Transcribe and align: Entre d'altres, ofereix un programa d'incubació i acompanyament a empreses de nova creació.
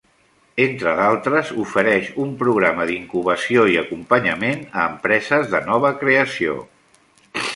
Entre 0.63 0.93
d'altres, 0.99 1.51
ofereix 1.63 2.07
un 2.23 2.31
programa 2.39 2.87
d'incubació 2.91 3.67
i 3.75 3.79
acompanyament 3.83 4.63
a 4.71 4.89
empreses 4.93 5.53
de 5.55 5.63
nova 5.71 5.95
creació. 6.01 6.57